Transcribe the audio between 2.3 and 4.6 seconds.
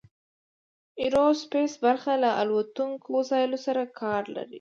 الوتونکو وسایلو سره کار لري.